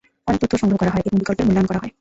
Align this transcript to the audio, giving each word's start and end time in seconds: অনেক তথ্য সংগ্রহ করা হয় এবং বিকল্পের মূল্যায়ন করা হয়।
অনেক 0.27 0.39
তথ্য 0.43 0.55
সংগ্রহ 0.61 0.79
করা 0.81 0.93
হয় 0.93 1.03
এবং 1.07 1.17
বিকল্পের 1.19 1.47
মূল্যায়ন 1.47 1.67
করা 1.69 1.79
হয়। 1.81 1.89